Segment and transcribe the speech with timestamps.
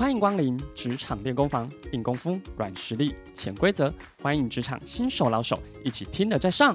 [0.00, 3.92] 欢迎光临职场练功房，硬功夫、软实力、潜规则，
[4.22, 6.74] 欢迎职场新手老手一起听了再上。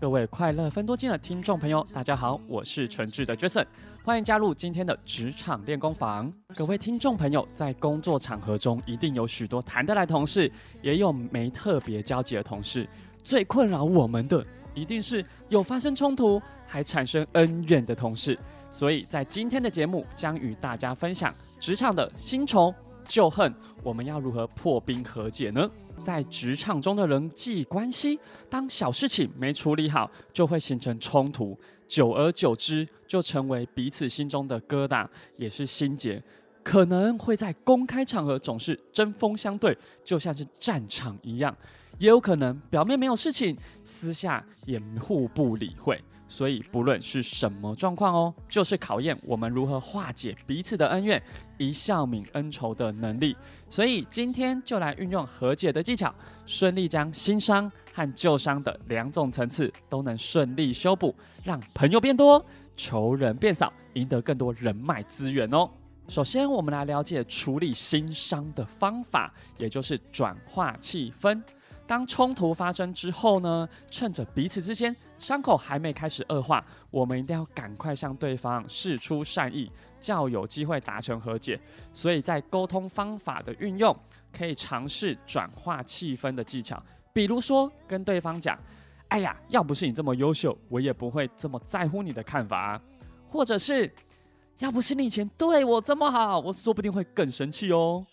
[0.00, 3.66] 各位快乐分多金的听众朋友，大家好，我是纯智的 Jason，
[4.02, 6.32] 欢迎加入今天的职场练功房。
[6.56, 12.88] 各位听众朋友，在工作场合中，一定有许多谈得来同事，也有没特别交集的同事。
[13.22, 18.38] 最困扰我们的，一定是有发生冲突还产生恩怨的同事。
[18.70, 22.74] 所以在今天的节目，将与大家分享职场的新仇
[23.06, 25.70] 旧恨，我们要如何破冰和解呢？
[26.02, 28.18] 在职场中的人际关系，
[28.48, 36.22] 当小事情没处理好，就会形成冲突，久而久之，就成为彼此心中的疙瘩，也是心结，
[36.62, 41.56] 可能会在公开场合总是针锋相对，就像是战场一样，
[41.98, 46.02] 也有可能表面没有事情，私下也互不理会。
[46.30, 51.20] 所以，不论是什么状况哦，就是考验我们如何化解彼此的恩怨，
[51.58, 53.36] 一笑泯恩仇的能力。
[53.68, 56.14] 所以，今天就来运用和解的技巧，
[56.46, 62.42] 顺利将新伤和旧伤的两种层次都能顺利修补，让朋友变多，
[62.76, 65.68] 仇人变少，赢得更多人脉资源哦。
[66.06, 71.42] 首先，我们来了解处理新伤的方法，也就是转化气氛。
[71.90, 81.60] 当冲突发生之后呢，趁着彼此之间伤口还没开始恶化，我们一定要赶快向对方示出善意，较有机会达成和解。
[81.92, 83.92] 所以在沟通方法的运用，
[84.32, 86.80] 可以尝试转化气氛的技巧，
[87.12, 88.56] 比如说跟对方讲
[89.10, 92.80] ：“哎呀，要不是你这么优秀，我也不会这么在乎你的看法。”
[93.28, 93.92] 或者是
[94.58, 98.06] “要不是你以前对我这么好，我说不定会更生气哦。”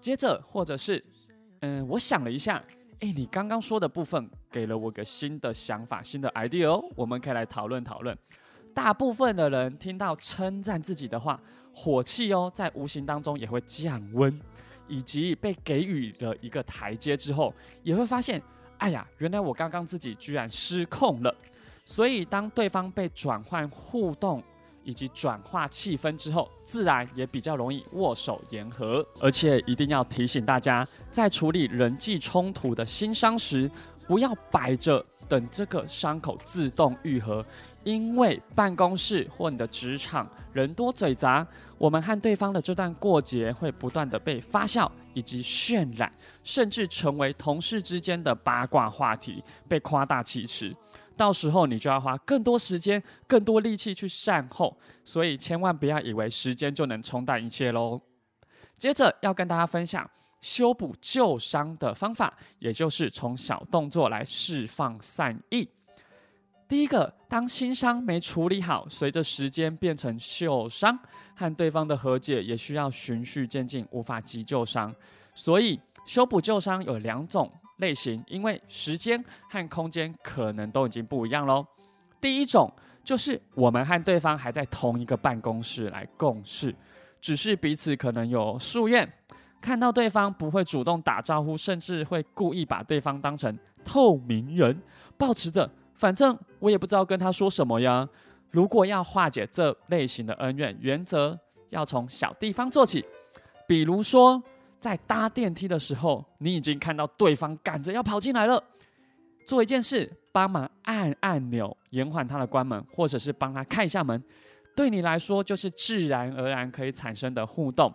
[0.00, 1.04] 接着，或者是
[1.60, 2.64] “嗯，我想了一下。”
[3.02, 8.16] 诶，你刚刚说的部分给了我个新的想法、新的 idea 哦，我们可以来讨论讨论。
[8.72, 11.40] 大部分的人听到称赞自己的话，
[11.74, 14.40] 火气哦，在无形当中也会降温，
[14.86, 17.52] 以及被给予了一个台阶之后，
[17.82, 18.40] 也会发现，
[18.78, 21.34] 哎呀，原来我刚刚自己居然失控了。
[21.84, 24.40] 所以，当对方被转换互动，
[24.84, 29.06] 以及转化气氛之后，自然也比较容易握手言和。
[29.20, 33.70] 而且一定要提醒大家，在处理人际冲突的心伤时，
[34.06, 37.44] 不要摆着等这个伤口自动愈合，
[37.84, 41.46] 因为办公室或你的职场人多嘴杂，
[41.78, 46.12] 我们和对方的这段过节会不断的被发酵以及渲染，
[46.42, 50.72] 甚至成为同事之间的八卦话题，被夸大其词。
[51.16, 58.00] 到时候你就要花更多时间、更多力气去善后，所以千万不要以为时间就能冲淡一切喽。
[58.78, 60.10] 接着要跟大家分享
[60.42, 65.66] 修补旧伤的方法，也就是从小动作来释放善意。
[66.68, 70.98] 第一个，当新伤没处理好，随着时间变成旧伤，
[71.34, 74.94] 和对方的和解也需要循序渐进，无法急救伤。
[75.34, 77.50] 所以修补旧伤有两种。
[77.78, 81.66] 类型，因为时间和空间可能都已经不一样喽。
[82.20, 82.72] 第一种
[83.02, 86.72] 就是我们和对方还在同一个办公室来共事，
[87.20, 89.10] 只是彼此可能有夙愿，
[89.62, 94.78] 看到对方不会主动打招呼，甚至会故意把对方当成透明人，
[95.16, 98.06] 抱持着反正我也不知道跟他说什么呀。
[98.50, 101.38] 如果要化解这类型的恩怨，原则
[101.70, 103.02] 要从小地方做起，
[103.66, 104.42] 比如说。
[104.82, 108.60] 在搭电梯的时候，你已经看到对方赶着要跑进来了，
[109.46, 114.20] 做一件事，帮忙按按钮，延缓他的关门，或者是帮他开一下门，
[114.74, 117.94] 对你来说就是自然而然可以产生的互动，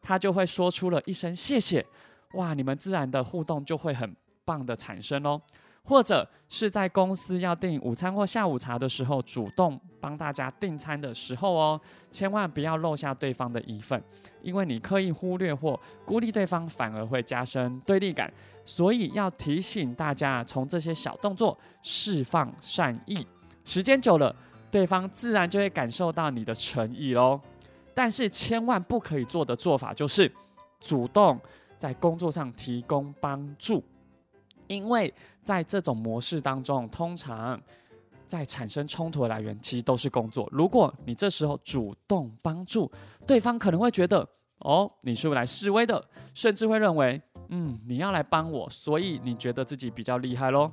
[0.00, 1.84] 他就会说出了一声谢谢，
[2.34, 5.40] 哇，你们自然的互动就会很棒的产生哦。
[5.82, 11.80] 或者是在公司要订午餐或下午茶的时候，主动帮大家订餐的时候哦，
[12.12, 14.00] 千万不要漏下对方的一份，
[14.42, 18.32] 因为你刻意忽略或孤立对方，反而会加深对立感。
[18.64, 23.26] 所以要提醒大家，从这些小动作释放善意，
[23.64, 24.36] 时间久了，
[24.70, 27.40] 对方自然就会感受到你的诚意喽。
[28.02, 30.32] 但是千万不可以做的做法就是
[30.80, 31.38] 主动
[31.76, 33.84] 在工作上提供帮助。
[34.68, 35.12] 因为
[35.42, 37.60] 在这种模式当中，通常
[38.26, 40.48] 在产生冲突的来源其实都是工作。
[40.50, 42.90] 如果你这时候主动帮助
[43.26, 44.26] 对方，可能会觉得
[44.60, 46.02] 哦，你是不来示威的，
[46.32, 47.20] 甚至会认为
[47.50, 50.72] 嗯，你要来帮我，所以你觉得自己比较厉害喽。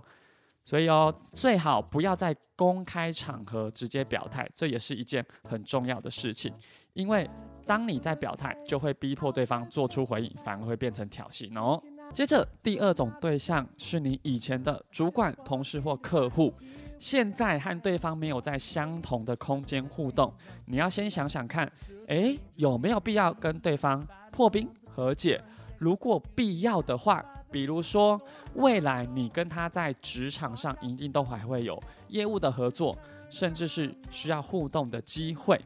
[0.67, 6.53] 所以哦，最好不要在公开场合直接表态，这也是一件很重要的事情。
[6.91, 7.29] 因为
[7.65, 11.81] 当你在表态，就会逼迫对方做出回应，反而会变成挑衅哦。
[12.13, 16.53] 接着，第二种对象是你以前的主管、同事或客户，
[16.99, 20.33] 现在和对方没有在相同的空间互动，
[20.65, 21.71] 你要先想想看，
[22.07, 25.41] 诶，有没有必要跟对方破冰和解？
[25.77, 27.23] 如果必要的话，
[27.57, 28.21] 比如说
[28.53, 32.95] 未来你跟他在职场上一定都还会有业务的合作，
[33.31, 35.59] 甚至是需要互动的机会。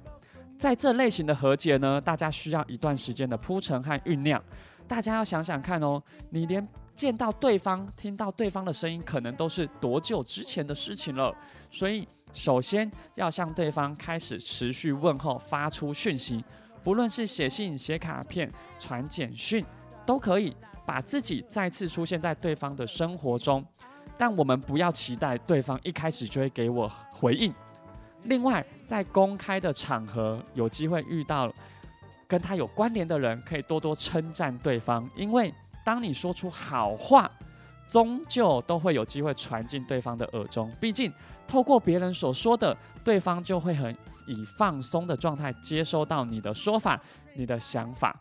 [0.57, 4.41] 在这类型的和解呢，大家需要一段时间的铺陈和酝酿。
[4.87, 6.65] 大家要想想看哦，你连
[6.95, 11.35] 见到对方、听到对方的声音，可能都是多久之前的事情了。
[11.69, 16.41] 所以，首先要向对方开始持续问候，发出讯息，
[16.85, 18.49] 不论是写信、写卡片、
[18.79, 19.65] 传简讯，
[20.05, 20.55] 都可以
[20.85, 23.65] 把自己再次出现在对方的生活中。
[24.17, 27.53] 但我们不要期待对方一开始就会给我回应。
[28.23, 31.51] 另外，在公开的场合有机会遇到。
[32.27, 37.29] 跟他有关联的人，可以多多称赞对方，因为当你说出好话，
[37.89, 40.71] 终究都会有机会传进对方的耳中。
[40.79, 41.11] 毕竟，
[41.45, 42.73] 透过别人所说的，
[43.03, 43.93] 对方就会很
[44.27, 46.97] 以放松的状态接收到你的说法、
[47.35, 48.17] 你的想法。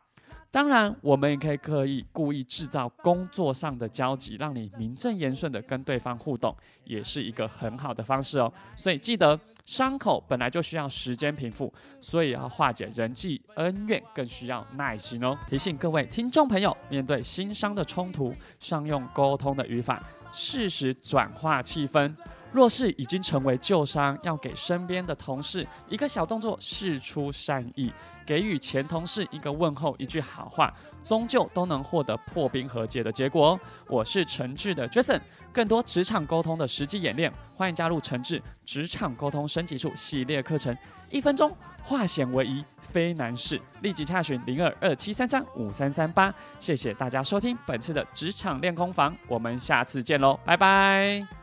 [0.51, 6.55] 当然，我们也可以刻意故意制造工作上的交集，让你名正言顺的跟对方互动，
[6.85, 8.53] 也是一个很好的方式哦。
[8.77, 9.39] 所以记得。
[9.67, 15.39] 伤口本来就需要时间平复，所以要化解人际恩怨更需要耐心哦。
[15.49, 22.13] 提醒各位听众朋友，面对心伤的冲突，善用沟通的语法，适时转化气氛。
[22.53, 27.93] 若是已经成为旧伤，要给身边的同事一个小动作，释出善意，
[28.27, 30.73] 给予前同事一个问候，一句好话，
[31.05, 33.61] 终究都能获得破冰和解的结果哦。
[33.89, 35.21] 我是诚挚的 Jason。
[35.53, 40.77] 更多职场沟通的实际演练，欢迎加入诚挚职场沟通升级术系列课程，
[41.09, 43.61] 一分钟化险为夷，非难事。
[43.83, 46.33] 立即洽询零二二七三三五三三八。
[46.61, 51.40] 谢谢大家收听本次的职场练功房，我们下次见喽，拜拜。